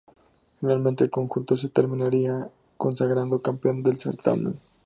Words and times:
Finalmente 0.59 1.03
el 1.03 1.11
conjunto 1.11 1.55
se 1.55 1.69
terminaría 1.69 2.49
consagrando 2.75 3.43
campeón 3.43 3.83
del 3.83 3.97
certamen. 3.97 4.59